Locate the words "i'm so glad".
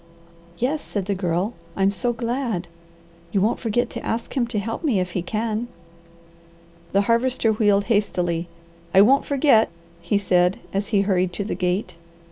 1.75-2.67